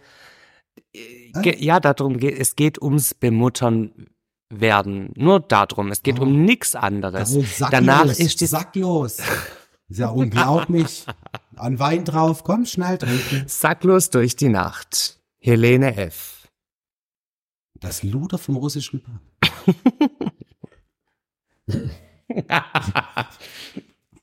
Ge 1.43 1.57
ja, 1.59 1.81
darum 1.81 2.19
geht 2.19 2.39
es 2.39 2.57
geht 2.57 2.81
ums 2.81 3.15
Bemuttern 3.15 4.07
werden. 4.51 5.13
Nur 5.17 5.41
darum. 5.41 5.91
Es 5.91 6.03
geht 6.03 6.19
Oh. 6.19 6.23
um 6.23 6.45
nichts 6.45 6.75
anderes. 6.75 7.37
Danach 7.71 8.07
ist 8.07 8.41
die 8.41 8.47
sacklos. 8.47 9.19
Ist 9.88 9.99
ja 9.99 10.09
unglaublich. 10.09 11.07
An 11.57 11.78
Wein 11.78 12.04
drauf, 12.04 12.45
komm, 12.45 12.66
schnell 12.66 12.99
trinken. 12.99 13.45
sacklos 13.49 14.11
durch 14.11 14.37
die 14.37 14.50
Nacht. 14.50 15.18
Helene 15.38 15.97
F. 15.97 16.49
Das 17.75 18.02
Luder 18.02 18.38
vom 18.38 18.57
russischen. 18.57 19.02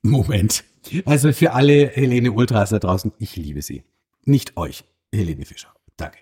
Moment. 0.01 0.63
Also 1.05 1.33
für 1.33 1.53
alle 1.53 1.87
Helene 1.87 2.31
Ultras 2.31 2.69
da 2.69 2.79
draußen, 2.79 3.11
ich 3.17 3.35
liebe 3.35 3.61
sie. 3.61 3.83
Nicht 4.23 4.55
euch, 4.57 4.83
Helene 5.11 5.45
Fischer. 5.45 5.73
Danke. 5.97 6.19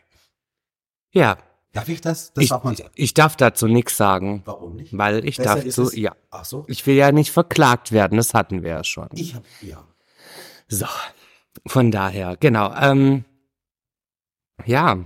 Ja, 1.12 1.38
Darf 1.74 1.90
ich 1.90 2.02
das? 2.02 2.32
Das 2.34 2.44
ich, 2.44 2.50
darf 2.52 2.64
man 2.64 2.76
sagen. 2.76 2.92
ich 2.96 3.14
darf 3.16 3.36
dazu 3.36 3.68
nichts 3.68 3.98
sagen, 3.98 4.44
Warum 4.46 4.76
nicht? 4.76 4.96
weil 4.98 5.26
ich 5.28 5.38
Besser 5.38 5.70
so, 5.72 5.84
es- 5.84 5.96
ja. 5.96 6.16
Ach 6.30 6.46
so. 6.46 6.66
Ich 6.68 6.86
will 6.86 6.96
ja 6.96 7.12
nicht 7.12 7.32
verklagt 7.32 7.92
werden, 7.92 8.18
das 8.18 8.34
hatten 8.36 8.62
wir 8.62 8.70
ja 8.70 8.84
schon. 8.84 9.10
Ich 9.14 9.34
hab, 9.34 9.44
ja. 9.62 9.84
So, 10.68 10.86
von 11.66 11.90
daher, 11.92 12.38
genau. 12.40 12.74
Ähm, 12.76 13.26
ja, 14.66 15.00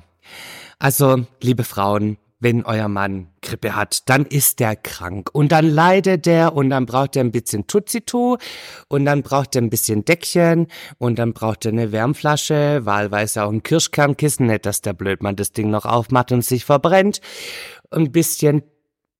also, 0.78 1.26
liebe 1.42 1.64
Frauen, 1.64 2.18
wenn 2.40 2.64
euer 2.66 2.88
Mann 2.88 3.28
Grippe 3.42 3.76
hat, 3.76 4.10
dann 4.10 4.26
ist 4.26 4.60
der 4.60 4.76
krank 4.76 5.30
und 5.34 5.52
dann 5.52 5.68
leidet 5.68 6.26
der 6.26 6.54
und 6.54 6.70
dann 6.70 6.86
braucht 6.86 7.16
er 7.16 7.24
ein 7.24 7.32
bisschen 7.32 7.66
Tutsitu 7.68 8.38
und 8.90 9.06
dann 9.06 9.24
braucht 9.24 9.56
er 9.56 9.62
ein 9.62 9.70
bisschen 9.70 10.06
Deckchen 10.06 10.68
und 11.00 11.18
dann 11.18 11.34
braucht 11.34 11.66
er 11.66 11.72
eine 11.72 11.92
Wärmflasche, 11.92 12.86
wahlweise 12.86 13.44
auch 13.44 13.52
ein 13.52 13.64
Kirschkernkissen, 13.64 14.48
nicht, 14.48 14.66
dass 14.66 14.82
der 14.82 14.94
Blödmann 14.94 15.36
das 15.36 15.52
Ding 15.52 15.70
noch 15.70 15.86
aufmacht 15.86 16.32
und 16.32 16.44
sich 16.44 16.66
verbrennt. 16.66 17.22
Ein 17.90 18.12
bisschen 18.12 18.64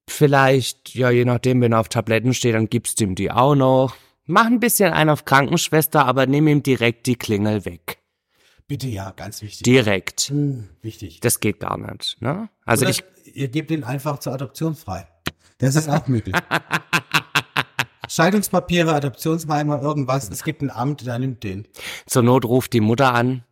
vielleicht, 0.08 0.94
ja, 0.96 1.10
je 1.10 1.26
nachdem, 1.26 1.62
wenn 1.62 1.74
er 1.74 1.80
auf 1.80 1.90
Tabletten 1.90 2.34
steht, 2.34 2.56
dann 2.56 2.70
gibst 2.70 3.00
du 3.00 3.06
ihm 3.06 3.16
die 3.16 3.32
auch 3.32 3.56
noch. 3.56 3.96
Mach 4.26 4.46
ein 4.46 4.60
bisschen 4.60 4.94
einen 4.94 5.10
auf 5.10 5.26
Krankenschwester, 5.26 6.06
aber 6.06 6.28
nimm 6.28 6.48
ihm 6.48 6.62
direkt 6.62 7.08
die 7.08 7.16
Klingel 7.16 7.66
weg. 7.66 7.98
Bitte 8.68 8.88
ja, 8.88 9.12
ganz 9.12 9.42
wichtig. 9.42 9.64
Direkt. 9.64 10.22
Hm, 10.24 10.68
wichtig. 10.82 11.22
Das 11.22 11.40
geht 11.40 11.62
gar 11.62 11.78
nicht, 11.78 12.22
ne? 12.22 12.50
Also 12.66 12.84
Oder 12.84 12.92
ich, 12.92 13.04
ihr 13.34 13.48
gebt 13.48 13.72
ihn 13.72 13.84
einfach 13.86 14.20
zur 14.20 14.34
Adoption 14.34 14.76
frei. 14.76 15.08
Das 15.58 15.76
ist 15.76 15.90
auch 15.90 16.08
möglich. 16.08 16.36
Scheidungspapiere, 18.10 18.94
Adoptionsmeimer, 18.94 19.82
irgendwas. 19.82 20.30
Es 20.30 20.44
gibt 20.44 20.62
ein 20.62 20.70
Amt, 20.70 21.06
der 21.06 21.20
nimmt 21.20 21.44
den. 21.44 21.68
zur 22.06 22.24
Not 22.24 22.46
ruft 22.46 22.74
die 22.74 22.82
Mutter 22.82 23.14
an, 23.14 23.44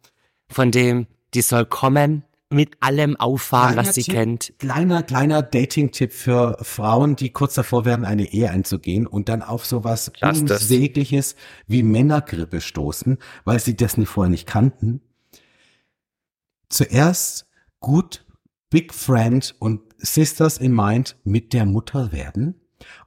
von 0.50 0.72
dem, 0.72 1.08
die 1.34 1.42
soll 1.42 1.66
kommen, 1.66 2.24
mit 2.50 2.78
allem 2.80 3.16
auffahren, 3.16 3.74
Kleiner 3.74 3.88
was 3.88 3.96
sie 3.96 4.04
Tipp, 4.04 4.14
kennt. 4.14 4.54
Kleiner, 4.60 5.04
kleiner 5.04 5.42
Dating-Tipp 5.42 6.14
für 6.14 6.58
Frauen, 6.62 7.16
die 7.16 7.32
kurz 7.32 7.56
davor 7.56 7.86
werden, 7.86 8.06
eine 8.06 8.32
Ehe 8.32 8.50
einzugehen 8.50 9.08
und 9.08 9.30
dann 9.30 9.42
auf 9.42 9.66
sowas. 9.66 10.12
Unsägliches 10.22 11.36
wie 11.68 11.84
Männergrippe 11.84 12.62
stoßen, 12.62 13.18
weil 13.44 13.60
sie 13.60 13.76
das 13.76 13.98
nicht 13.98 14.10
vorher 14.10 14.30
nicht 14.30 14.48
kannten. 14.48 15.02
Zuerst 16.70 17.48
gut 17.80 18.26
Big 18.70 18.94
Friend 18.94 19.56
und 19.60 19.82
Sisters 19.98 20.58
in 20.58 20.74
Mind 20.74 21.16
mit 21.24 21.54
der 21.54 21.66
Mutter 21.66 22.12
werden 22.12 22.60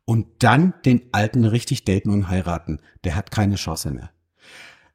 und 0.05 0.27
dann 0.43 0.75
den 0.85 1.03
Alten 1.13 1.45
richtig 1.45 1.85
daten 1.85 2.11
und 2.11 2.29
heiraten. 2.29 2.81
Der 3.05 3.15
hat 3.15 3.31
keine 3.31 3.57
Chance 3.57 3.91
mehr. 3.91 4.11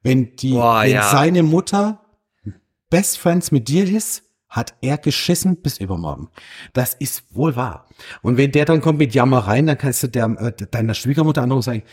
Wenn 0.01 0.36
die, 0.36 0.53
Boah, 0.53 0.84
wenn 0.84 0.91
ja. 0.91 1.10
seine 1.10 1.43
Mutter 1.43 2.01
Best 2.89 3.17
Friends 3.17 3.51
mit 3.51 3.67
dir 3.67 3.89
ist, 3.89 4.24
hat 4.54 4.76
er 4.82 5.00
geschissen 5.00 5.58
bis 5.58 5.80
übermorgen. 5.80 6.30
Das 6.74 6.94
ist 6.94 7.24
wohl 7.32 7.56
wahr. 7.56 7.88
Und 8.22 8.38
wenn 8.38 8.52
der 8.52 8.66
dann 8.66 8.82
kommt 8.82 9.00
mit 9.00 9.16
Jammereien, 9.16 9.66
dann 9.66 9.80
kannst 9.80 10.04
du 10.04 10.08
der, 10.08 10.26
äh, 10.40 10.54
deiner 10.70 10.94
Schwiegermutter 10.94 11.42
anrufen 11.42 11.62
sagen, 11.64 11.84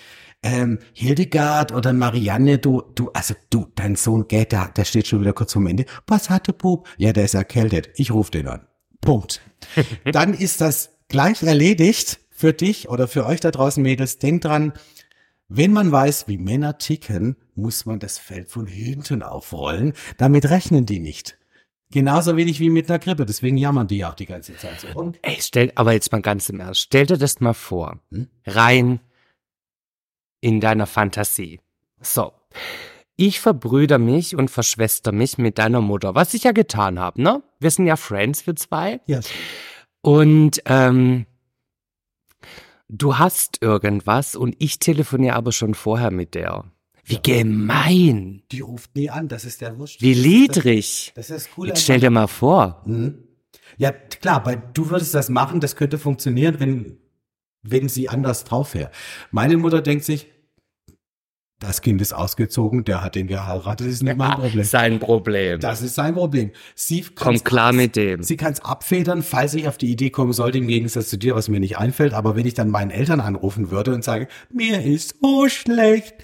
ähm, 0.43 0.79
Hildegard 0.93 1.73
oder 1.73 1.93
Marianne, 1.95 2.59
du, 2.59 2.83
du, 2.95 3.11
also 3.13 3.35
du, 3.49 3.67
dein 3.75 3.97
Sohn 3.97 4.29
geht, 4.29 4.53
der, 4.53 4.69
der 4.69 4.85
steht 4.85 5.07
schon 5.07 5.23
wieder 5.23 5.33
kurz 5.33 5.55
vorm 5.55 5.67
Ende. 5.67 5.87
Was 6.07 6.29
hatte 6.29 6.53
Bub? 6.53 6.87
Ja, 6.99 7.13
der 7.13 7.25
ist 7.25 7.35
erkältet. 7.35 7.89
Ich 7.97 8.11
rufe 8.11 8.31
den 8.31 8.47
an. 8.47 8.67
Punkt. 9.01 9.41
dann 10.13 10.35
ist 10.35 10.61
das 10.61 10.91
gleich 11.09 11.43
erledigt 11.43 12.21
für 12.31 12.53
dich 12.53 12.91
oder 12.91 13.09
für 13.09 13.25
euch 13.25 13.41
da 13.41 13.51
draußen 13.51 13.83
Mädels. 13.83 14.19
Denkt 14.19 14.45
dran, 14.45 14.75
wenn 15.49 15.73
man 15.73 15.91
weiß, 15.91 16.29
wie 16.29 16.39
Männer 16.39 16.77
ticken, 16.77 17.37
muss 17.55 17.87
man 17.87 17.99
das 17.99 18.19
Feld 18.19 18.51
von 18.51 18.67
hinten 18.67 19.23
aufrollen. 19.23 19.95
Damit 20.19 20.49
rechnen 20.51 20.85
die 20.87 21.01
nicht. 21.01 21.40
Genauso 21.93 22.37
wenig 22.37 22.61
wie 22.61 22.71
mit 22.71 22.89
einer 22.89 22.99
Grippe. 23.01 23.27
Deswegen 23.27 23.57
jammern 23.57 23.89
die 23.89 23.99
ja 23.99 24.11
auch 24.11 24.15
die 24.15 24.27
ganze 24.27 24.57
Zeit 24.57 24.81
so. 24.81 24.89
Und 24.89 25.19
Ey, 25.23 25.39
stell, 25.41 25.73
aber 25.75 25.93
jetzt 25.93 26.13
mal 26.13 26.23
ganz 26.23 26.49
im 26.49 26.61
Ernst, 26.61 26.81
stell 26.81 27.07
dir 27.07 27.19
das 27.19 27.41
mal 27.41 27.53
vor. 27.55 27.99
Hm? 28.11 28.29
Rein 28.47 29.01
in 30.41 30.61
deiner 30.61 30.87
Fantasie. 30.87 31.61
So. 32.01 32.33
Ich 33.17 33.41
verbrüder 33.41 33.99
mich 33.99 34.35
und 34.35 34.51
verschwester 34.51 35.13
mich 35.13 35.37
mit 35.37 35.59
deiner 35.59 35.83
Mutter, 35.83 36.15
was 36.15 36.33
ich 36.33 36.45
ja 36.45 36.53
getan 36.53 36.99
habe, 36.99 37.21
ne? 37.21 37.43
Wir 37.59 37.71
sind 37.71 37.87
ja 37.87 37.97
Friends, 37.97 38.47
wir 38.47 38.57
zwei. 38.57 39.01
ja, 39.07 39.21
Und 40.01 40.63
ähm, 40.65 41.27
du 42.89 43.19
hast 43.19 43.61
irgendwas 43.61 44.37
und 44.37 44.57
ich 44.59 44.79
telefoniere 44.79 45.37
aber 45.37 45.53
schon 45.53 45.75
vorher 45.75 46.11
mit 46.11 46.35
der. 46.35 46.65
Wie 47.05 47.21
gemein. 47.23 48.43
die 48.53 48.61
ruft 48.61 48.95
nie 48.95 49.11
an. 49.11 49.29
Das 49.29 49.45
ist 49.45 49.61
der 49.61 49.79
Wurscht. 49.79 50.01
Wie 50.03 50.15
niedrig. 50.15 51.13
Das 51.15 51.31
ist 51.31 51.51
cool. 51.57 51.69
Jetzt 51.69 51.83
stell 51.83 52.01
dir 52.01 52.11
mal 52.11 52.27
vor. 52.27 52.83
Mhm. 52.87 53.25
Ja, 53.79 53.93
klar, 53.93 54.45
weil 54.45 54.63
du 54.75 54.91
würdest 54.91 55.15
das 55.15 55.29
machen, 55.29 55.61
das 55.61 55.77
könnte 55.77 55.99
funktionieren, 55.99 56.61
wenn, 56.61 56.99
wenn 57.63 57.89
sie 57.89 58.09
anders 58.09 58.45
drauf 58.45 58.75
wäre. 58.75 58.91
Meine 59.31 59.57
Mutter 59.57 59.81
denkt 59.81 60.05
sich, 60.05 60.27
das 61.61 61.83
Kind 61.83 62.01
ist 62.01 62.15
ausgezogen, 62.15 62.85
der 62.85 63.05
hat 63.05 63.15
den 63.15 63.27
geheiratet, 63.27 63.87
das 63.87 63.95
ist 63.95 64.03
nicht 64.03 64.17
mein 64.17 64.31
Problem. 64.41 64.65
Sein 64.65 64.99
Problem. 64.99 65.61
Das 65.61 65.83
ist 65.83 65.95
sein 65.95 66.15
Problem. 66.15 66.53
Sie 66.75 67.03
Komm 67.03 67.15
kann's 67.15 67.45
klar 67.45 67.73
mit 67.73 67.97
dem. 67.97 68.23
Sie 68.23 68.39
kann 68.39 68.55
es 68.55 68.61
abfedern, 68.65 69.23
falls 69.23 69.53
ich 69.53 69.69
auf 69.69 69.77
die 69.77 69.91
Idee 69.91 70.09
kommen 70.09 70.33
sollte, 70.33 70.57
im 70.57 70.69
Gegensatz 70.69 71.09
zu 71.09 71.19
dir, 71.19 71.37
was 71.37 71.49
mir 71.49 71.61
nicht 71.61 71.77
einfällt. 71.77 72.15
Aber 72.15 72.35
wenn 72.35 72.47
ich 72.47 72.55
dann 72.55 72.71
meinen 72.71 72.91
Eltern 72.91 73.21
anrufen 73.21 73.71
würde 73.71 73.95
und 73.95 74.03
sage, 74.03 74.27
mir 74.51 74.83
ist 74.83 75.17
so 75.21 75.49
schlecht, 75.49 76.15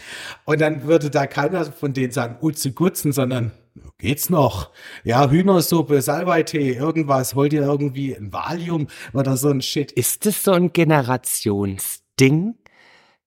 und 0.46 0.60
dann 0.62 0.84
würde 0.84 1.10
da 1.10 1.26
keiner 1.26 1.66
von 1.66 1.92
denen 1.92 2.12
sagen, 2.12 2.38
Utze 2.40 2.72
Gutzen, 2.72 3.12
sondern 3.12 3.52
geht's 3.98 4.30
noch? 4.30 4.70
Ja, 5.04 5.30
Hühnersuppe, 5.30 6.00
Salbeitee, 6.00 6.72
irgendwas, 6.72 7.34
holt 7.34 7.52
ihr 7.52 7.62
irgendwie 7.62 8.16
ein 8.16 8.32
Valium 8.32 8.86
oder 9.12 9.36
so 9.36 9.50
ein 9.50 9.60
Shit. 9.60 9.92
Ist 9.92 10.24
es 10.24 10.42
so 10.42 10.52
ein 10.52 10.72
Generationsding? 10.72 12.54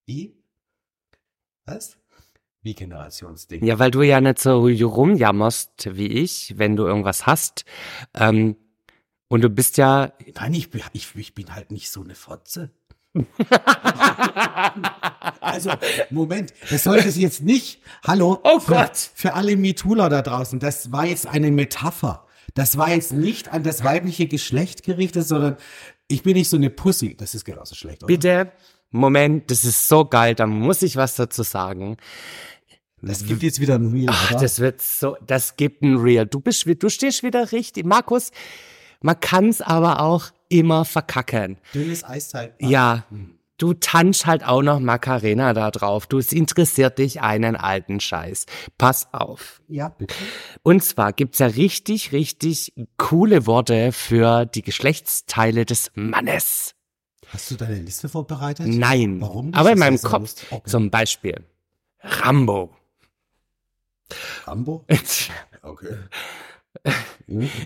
Wie? 0.08 0.36
Was? 1.68 1.99
Wie 2.62 2.74
Generationsding? 2.76 3.64
Ja, 3.64 3.80
weil 3.80 3.92
du 3.92 4.02
ja 4.02 4.20
nicht 4.20 4.40
so 4.40 4.66
rumjammerst 4.68 5.96
wie 5.96 6.08
ich, 6.08 6.56
wenn 6.58 6.76
du 6.76 6.86
irgendwas 6.86 7.26
hast. 7.26 7.64
Ähm, 8.14 8.58
und 9.30 9.42
du 9.42 9.50
bist 9.50 9.78
ja, 9.78 10.12
Nein, 10.36 10.54
ich, 10.54 10.70
bin- 10.70 10.82
ich, 10.94 11.16
ich 11.16 11.34
bin 11.34 11.54
halt 11.56 11.72
nicht 11.72 11.90
so 11.90 12.04
eine 12.04 12.16
Fotze. 12.16 12.72
also, 15.42 15.72
Moment, 16.10 16.54
das 16.70 16.84
sollte 16.84 17.08
es 17.08 17.18
jetzt 17.18 17.42
nicht. 17.44 17.82
Hallo? 18.06 18.40
Oh 18.44 18.60
für, 18.60 18.74
Gott. 18.74 18.98
Für 19.16 19.34
alle 19.34 19.56
MeTooler 19.56 20.10
da 20.10 20.22
draußen, 20.22 20.60
das 20.60 20.92
war 20.92 21.06
jetzt 21.06 21.28
eine 21.28 21.52
Metapher. 21.52 22.26
Das 22.56 22.78
war 22.78 22.90
jetzt 22.90 23.14
nicht 23.14 23.50
an 23.54 23.64
das 23.64 23.84
weibliche 23.84 24.28
Geschlecht 24.28 24.84
gerichtet, 24.84 25.28
sondern 25.28 25.58
ich 26.08 26.24
bin 26.24 26.34
nicht 26.34 26.50
so 26.50 26.58
eine 26.58 26.70
Pussy. 26.70 27.16
Das 27.16 27.36
ist 27.36 27.46
genauso 27.46 27.76
schlecht, 27.76 28.04
oder? 28.04 28.08
bitte, 28.08 28.52
Moment, 28.92 29.52
das 29.52 29.66
ist 29.66 29.88
so 29.88 30.06
geil, 30.06 30.34
da 30.34 30.48
muss 30.48 30.82
ich 30.82 30.96
was 30.96 31.16
dazu 31.16 31.44
sagen. 31.44 31.98
Das 33.02 33.26
gibt 33.26 33.44
jetzt 33.44 33.60
wieder 33.60 33.76
ein 33.76 33.92
Reel, 33.92 34.08
Ach, 34.10 34.32
oder? 34.32 34.42
das 34.42 34.60
wird 34.60 34.82
so, 34.82 35.16
das 35.26 35.56
gibt 35.56 35.82
ein 35.82 35.98
Real. 35.98 36.26
Du 36.26 36.40
bist, 36.40 36.66
du 36.66 36.90
stehst 36.90 37.24
wieder 37.24 37.52
richtig. 37.52 37.86
Markus, 37.86 38.32
man 39.02 39.20
kann's 39.20 39.62
aber 39.62 40.02
auch 40.02 40.28
immer 40.50 40.86
verkacken. 40.86 41.58
Dünnes 41.74 42.04
Eiszeit. 42.04 42.56
Ja, 42.60 43.06
du 43.58 43.74
tanzt 43.74 44.26
halt 44.26 44.44
auch 44.46 44.62
noch 44.62 44.80
Macarena 44.80 45.54
da 45.54 45.72
drauf. 45.72 46.08
Du, 46.08 46.18
es 46.18 46.34
interessiert 46.34 46.98
dich 46.98 47.22
einen 47.22 47.56
alten 47.56 48.00
Scheiß. 48.00 48.46
Pass 48.78 49.14
auf. 49.14 49.62
Ja, 49.68 49.90
bitte. 49.90 50.16
Und 50.64 50.84
zwar 50.84 51.14
gibt's 51.14 51.40
ja 51.40 51.48
richtig, 51.48 52.12
richtig 52.12 52.74
coole 52.98 53.46
Worte 53.46 53.92
für 53.92 54.46
die 54.46 54.64
Geschlechtsteile 54.64 55.66
des 55.66 55.92
Mannes. 55.94 56.74
Hast 57.28 57.52
du 57.52 57.56
deine 57.56 57.76
Liste 57.76 58.10
vorbereitet? 58.10 58.66
Nein. 58.68 59.22
Warum? 59.22 59.54
Aber 59.54 59.72
in 59.72 59.80
meinem 59.80 60.02
Kopf. 60.02 60.34
Okay. 60.50 60.70
Zum 60.70 60.90
Beispiel 60.90 61.46
Rambo. 62.02 62.76
Rambo? 64.46 64.86
Okay. 65.62 65.98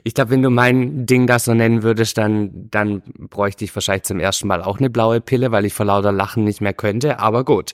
Ich 0.03 0.13
glaube, 0.15 0.31
wenn 0.31 0.41
du 0.41 0.49
mein 0.49 1.05
Ding 1.05 1.27
da 1.27 1.37
so 1.37 1.53
nennen 1.53 1.83
würdest, 1.83 2.17
dann, 2.17 2.69
dann 2.71 3.03
bräuchte 3.29 3.63
ich 3.65 3.75
wahrscheinlich 3.75 4.03
zum 4.03 4.19
ersten 4.19 4.47
Mal 4.47 4.63
auch 4.63 4.79
eine 4.79 4.89
blaue 4.89 5.21
Pille, 5.21 5.51
weil 5.51 5.65
ich 5.65 5.73
vor 5.73 5.85
lauter 5.85 6.11
Lachen 6.11 6.43
nicht 6.43 6.59
mehr 6.61 6.73
könnte. 6.73 7.19
Aber 7.19 7.43
gut. 7.45 7.73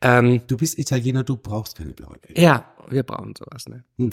Ähm, 0.00 0.40
Du 0.46 0.56
bist 0.56 0.78
Italiener, 0.78 1.24
du 1.24 1.36
brauchst 1.36 1.76
keine 1.76 1.92
blaue 1.92 2.16
Pille. 2.18 2.40
ja, 2.40 2.64
wir 2.88 3.02
brauchen 3.02 3.34
sowas. 3.36 3.68
Ne? 3.68 3.84
Hm. 3.98 4.10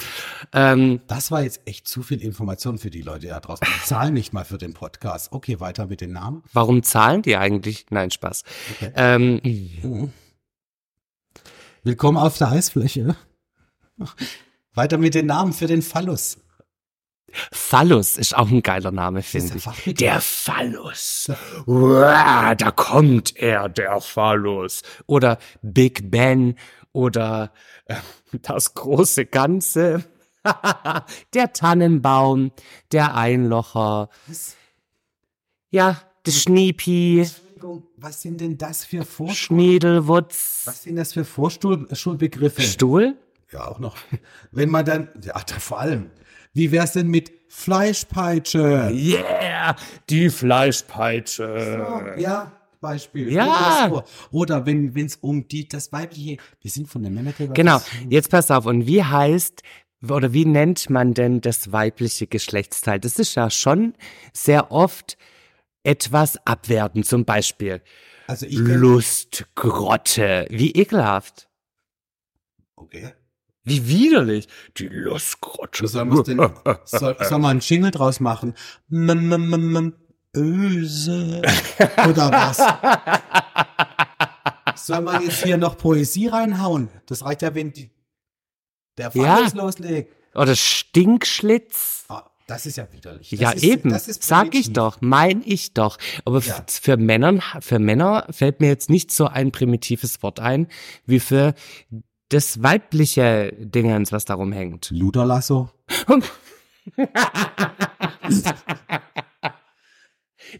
Ähm, 0.54 1.00
Das 1.08 1.32
war 1.32 1.44
jetzt 1.44 1.62
echt 1.66 1.88
zu 1.88 2.04
viel 2.04 2.22
Information 2.22 2.78
für 2.78 2.90
die 2.90 3.04
Leute 3.04 3.28
da 3.28 3.40
draußen. 3.40 3.66
Die 3.66 3.86
zahlen 3.86 4.14
nicht 4.16 4.34
mal 4.34 4.44
für 4.44 4.58
den 4.58 4.74
Podcast. 4.74 5.32
Okay, 5.32 5.60
weiter 5.62 5.86
mit 5.88 6.02
den 6.02 6.12
Namen. 6.12 6.44
warum 6.52 6.84
zahlen 6.84 7.22
die 7.22 7.38
eigentlich? 7.38 7.86
Nein, 7.92 8.12
Spaß. 8.12 8.44
Ähm, 8.96 10.12
Willkommen 11.84 12.18
auf 12.18 12.38
der 12.38 12.50
Eisfläche. 12.52 13.16
Weiter 14.74 14.98
mit 14.98 15.16
den 15.16 15.26
Namen 15.28 15.54
für 15.54 15.68
den 15.68 15.82
Phallus. 15.82 16.38
Phallus 17.52 18.18
ist 18.18 18.36
auch 18.36 18.50
ein 18.50 18.62
geiler 18.62 18.92
Name, 18.92 19.22
finde 19.22 19.58
ich. 19.58 19.96
Der 19.96 20.22
Phallus. 20.22 21.30
Uah, 21.66 22.56
da 22.56 22.72
kommt 22.72 23.36
er, 23.36 23.68
der 23.70 24.00
Phallus. 24.00 24.82
Oder 25.08 25.38
Big 25.62 26.10
Ben 26.10 26.56
oder 26.94 27.52
äh, 27.86 27.96
das 28.42 28.74
große 28.74 29.26
Ganze. 29.26 30.06
der 31.34 31.52
Tannenbaum, 31.52 32.52
der 32.92 33.16
Einlocher. 33.16 34.10
Ja, 35.70 36.02
der 36.26 36.32
Schniepi, 36.32 37.20
Entschuldigung, 37.20 37.88
was 37.98 38.22
sind 38.22 38.40
denn 38.40 38.58
das 38.58 38.86
für 38.86 39.04
Vorstuhl? 39.04 39.58
Schniedelwutz. 39.58 40.62
Was 40.66 40.84
sind 40.84 40.96
das 40.96 41.14
für 41.14 41.26
Vorstuhlbegriffe? 41.26 42.62
Stuhl? 42.62 43.18
Ja, 43.52 43.68
auch 43.68 43.80
noch. 43.80 43.98
Wenn 44.52 44.70
man 44.70 44.86
dann, 44.86 45.10
ja, 45.24 45.34
da 45.34 45.60
vor 45.60 45.80
allem. 45.80 46.12
Wie 46.54 46.72
wär's 46.72 46.94
denn 46.94 47.08
mit 47.08 47.32
Fleischpeitsche? 47.50 48.92
Yeah, 48.92 49.76
die 50.10 50.30
Fleischpeitsche. 50.30 52.16
Ja, 52.18 52.52
Beispiel. 52.80 53.32
Ja. 53.32 54.04
Oder, 54.32 54.60
so. 54.60 54.66
Wenn 54.66 54.96
es 54.96 55.18
um 55.18 55.48
die, 55.48 55.68
das 55.68 55.92
weibliche, 55.92 56.38
wir 56.62 56.72
sind 56.72 56.88
von 56.88 57.04
der 57.04 57.12
Männergruppe. 57.12 57.54
Genau, 57.54 57.82
jetzt 58.10 58.30
pass 58.30 58.52
auf. 58.52 58.66
Und 58.66 58.88
wie 58.88 59.04
heißt 59.04 59.62
oder 60.08 60.32
wie 60.34 60.46
nennt 60.46 60.90
man 60.90 61.14
denn 61.14 61.42
das 61.42 61.72
weibliche 61.72 62.28
Geschlechtsteil? 62.28 63.00
Das 63.00 63.18
ist 63.18 63.36
ja 63.36 63.50
schon 63.50 63.96
sehr 64.32 64.72
oft 64.72 65.18
etwas 65.84 66.38
abwertend. 66.46 67.06
Zum 67.06 67.26
Beispiel 67.26 67.82
Also 68.28 68.46
ich 68.46 68.58
Lustgrotte. 68.58 70.46
Wie 70.50 70.72
ekelhaft. 70.72 71.50
Okay. 72.76 73.14
Wie 73.68 73.88
widerlich. 73.88 74.48
Die 74.78 74.88
Lustgrotte. 74.88 75.88
Sollen 75.88 76.10
wir's 76.12 76.24
denn, 76.24 76.38
soll, 76.86 77.18
soll 77.20 77.40
man 77.40 77.52
einen 77.52 77.60
Jingle 77.60 77.92
draus 77.92 78.20
machen? 78.22 78.54
M 78.90 79.10
-m 79.10 79.34
-m 79.34 79.78
-m 79.78 79.94
Öse. 80.36 81.42
Oder 82.08 82.32
was? 82.32 82.58
Soll 84.86 85.02
man 85.02 85.22
jetzt 85.22 85.44
hier 85.44 85.58
noch 85.58 85.78
Poesie 85.78 86.28
reinhauen? 86.28 86.88
Das 87.08 87.26
reicht 87.26 87.42
ja, 87.42 87.54
wenn 87.56 87.74
die, 87.74 87.90
der 88.98 89.12
Fall 89.12 89.22
Ja. 89.22 89.48
loslegt. 89.54 90.14
Oder 90.34 90.56
Stinkschlitz. 90.56 92.06
Ah, 92.08 92.24
das 92.46 92.66
ist 92.68 92.78
ja 92.78 92.88
widerlich. 92.94 93.32
Das 93.32 93.40
ja, 93.40 93.52
ist, 93.52 93.64
eben. 93.64 93.98
Sag 93.98 94.56
ich 94.56 94.72
doch. 94.72 95.00
Mein 95.02 95.42
ich 95.46 95.74
doch. 95.74 95.98
Aber 96.24 96.40
Ja. 96.40 96.64
für 96.70 96.96
Männer, 96.96 97.42
für 97.60 97.80
Männer 97.80 98.28
fällt 98.30 98.62
mir 98.62 98.68
jetzt 98.68 98.90
nicht 98.90 99.12
so 99.12 99.28
ein 99.28 99.52
primitives 99.52 100.24
Wort 100.24 100.40
ein, 100.40 100.68
wie 101.06 101.20
für 101.20 101.54
das 102.30 102.62
weibliche 102.62 103.54
Dingens, 103.58 104.12
was 104.12 104.26
darum 104.26 104.52
hängt. 104.52 104.92
Luderlasso. 104.92 105.70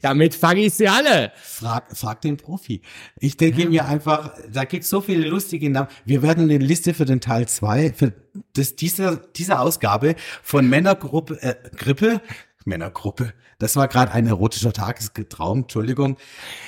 Damit 0.02 0.36
fange 0.36 0.66
ich 0.66 0.74
sie 0.74 0.88
alle. 0.88 1.32
Frag, 1.36 1.96
frag 1.96 2.22
den 2.22 2.38
Profi. 2.38 2.82
Ich 3.20 3.38
denke 3.38 3.68
mir 3.68 3.86
einfach, 3.86 4.34
da 4.52 4.66
gibt's 4.66 4.90
so 4.90 5.02
viele 5.02 5.28
lustige 5.28 5.70
Namen. 5.70 5.88
Wir 6.06 6.22
werden 6.22 6.44
eine 6.44 6.58
Liste 6.58 6.94
für 6.94 7.06
den 7.06 7.22
Teil 7.22 7.48
zwei 7.48 7.94
für 7.94 8.14
das, 8.54 8.76
diese, 8.76 9.30
diese 9.36 9.60
Ausgabe 9.60 10.16
von 10.44 10.70
Männergruppe, 10.70 11.42
äh, 11.42 11.56
Grippe, 11.76 12.22
Männergruppe, 12.66 13.34
das 13.60 13.76
war 13.76 13.88
gerade 13.88 14.12
ein 14.12 14.28
erotischer 14.28 14.74
Tagestraum, 14.74 15.60
Entschuldigung. 15.60 16.18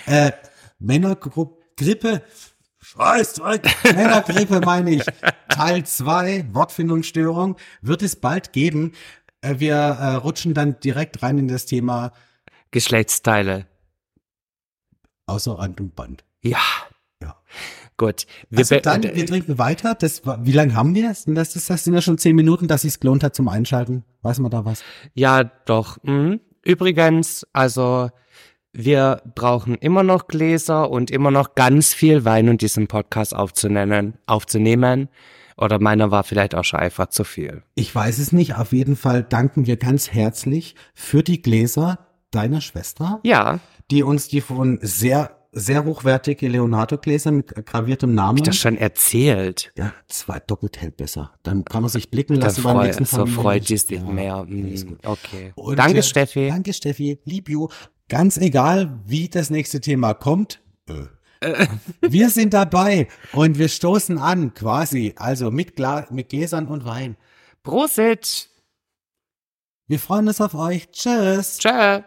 Äh, 0.06 0.32
Männergruppe, 0.80 1.62
Grippe, 1.78 2.24
Scheiß, 2.94 3.40
Männergrippe 3.84 4.62
meine 4.62 4.96
ich. 4.96 5.04
Teil 5.50 5.86
zwei 5.86 6.46
Wortfindungsstörung, 6.52 7.56
wird 7.82 8.02
es 8.02 8.16
bald 8.16 8.52
geben. 8.52 8.94
Äh, 9.42 9.56
wir 9.60 9.76
äh, 9.76 10.16
rutschen 10.16 10.54
dann 10.56 10.80
direkt 10.80 11.22
rein 11.22 11.38
in 11.38 11.48
das 11.48 11.66
Thema 11.68 12.12
Geschlechtsteile. 12.72 13.68
außer 15.28 15.58
Rand 15.60 15.80
und 15.82 15.96
Band. 15.96 16.24
Ja. 16.42 16.60
Ja. 17.22 17.36
Gut. 17.98 18.26
Wir 18.50 18.60
Also 18.60 18.80
dann, 18.80 19.04
wir 19.04 19.26
trinken 19.26 19.58
weiter. 19.60 19.94
Das, 19.94 20.24
wie 20.26 20.52
lange 20.52 20.74
haben 20.74 20.96
wir? 20.96 21.14
Sind 21.14 21.36
das, 21.36 21.54
das, 21.54 21.68
das 21.68 21.84
sind 21.84 21.94
ja 21.94 22.02
schon 22.02 22.18
zehn 22.18 22.36
Minuten, 22.36 22.68
dass 22.68 22.84
es 22.86 23.00
gelohnt 23.00 23.24
hat 23.24 23.36
zum 23.36 23.50
Einschalten. 23.50 24.04
Weiß 24.24 24.40
man 24.40 24.50
da 24.50 24.66
was? 24.66 24.84
Ja, 25.14 25.44
doch. 25.44 25.98
Mhm. 26.04 26.40
Übrigens, 26.64 27.46
also 27.54 28.10
wir 28.74 29.22
brauchen 29.36 29.76
immer 29.76 30.04
noch 30.04 30.28
Gläser 30.28 30.90
und 30.92 31.10
immer 31.12 31.32
noch 31.32 31.56
ganz 31.56 31.94
viel 31.94 32.24
Wein, 32.26 32.50
um 32.50 32.58
diesen 32.58 32.88
Podcast 32.88 33.36
aufzunehmen, 33.36 34.14
aufzunehmen. 34.26 35.10
Oder 35.58 35.80
meiner 35.80 36.10
war 36.12 36.24
vielleicht 36.24 36.56
auch 36.56 36.64
schon 36.64 36.80
einfach 36.80 37.08
zu 37.08 37.24
viel. 37.26 37.64
Ich 37.76 37.94
weiß 37.94 38.18
es 38.20 38.32
nicht. 38.32 38.56
Auf 38.56 38.72
jeden 38.72 38.96
Fall 38.96 39.24
danken 39.24 39.66
wir 39.68 39.76
ganz 39.76 40.12
herzlich 40.14 40.76
für 40.94 41.22
die 41.24 41.42
Gläser 41.42 42.00
deiner 42.32 42.62
Schwester, 42.62 43.20
Ja, 43.24 43.60
die 43.92 44.04
uns 44.04 44.30
die 44.30 44.40
von 44.40 44.80
sehr, 44.82 45.36
sehr 45.52 45.84
hochwertige 45.84 46.48
Leonardo-Gläser 46.48 47.32
mit 47.32 47.48
graviertem 47.66 48.14
Namen. 48.16 48.42
das 48.44 48.56
schon 48.56 48.78
erzählt. 48.78 49.74
ja, 49.76 49.92
zwei 50.08 50.40
doppelt 50.40 50.80
hält 50.80 50.96
besser. 50.96 51.34
Dann 51.44 51.66
kann 51.66 51.82
man 51.82 51.90
sich 51.90 52.10
blicken 52.12 52.36
lassen 52.36 52.64
beim 52.64 52.78
nächsten 52.86 53.04
so 53.06 53.18
Familien- 53.18 53.42
freut 53.42 53.68
die 53.70 53.78
sich 53.78 53.90
Ja, 54.00 54.04
mehr. 54.04 54.46
Mhm. 54.48 54.98
Okay. 55.04 55.52
Und, 55.56 55.78
Danke, 55.80 55.98
äh, 56.00 56.04
Steffi. 56.04 56.48
Danke, 56.50 56.72
Steffi. 56.72 57.20
Lieb 57.26 57.50
you. 57.50 57.68
Ganz 58.10 58.38
egal, 58.38 59.00
wie 59.06 59.30
das 59.30 59.50
nächste 59.50 59.80
Thema 59.80 60.14
kommt. 60.14 60.62
Äh. 60.90 61.68
Wir 62.02 62.30
sind 62.30 62.54
dabei 62.54 63.08
und 63.32 63.58
wir 63.58 63.70
stoßen 63.70 64.18
an, 64.18 64.54
quasi. 64.54 65.14
Also 65.16 65.52
mit, 65.52 65.76
Gla 65.76 66.08
mit 66.10 66.30
Gläsern 66.30 66.68
und 66.68 66.86
Wein. 66.86 67.16
Prosit. 67.64 68.50
Wir 69.88 70.00
freuen 70.00 70.28
uns 70.28 70.42
auf 70.42 70.54
euch. 70.56 70.92
Tschüss. 70.92 71.60
Tschö. 71.60 72.02